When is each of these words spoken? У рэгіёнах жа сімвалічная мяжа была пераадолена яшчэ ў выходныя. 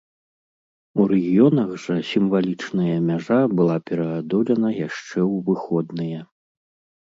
У 1.01 1.03
рэгіёнах 1.11 1.69
жа 1.83 1.97
сімвалічная 2.11 2.95
мяжа 3.09 3.37
была 3.59 3.77
пераадолена 3.91 4.69
яшчэ 4.87 5.19
ў 5.33 5.45
выходныя. 5.51 6.19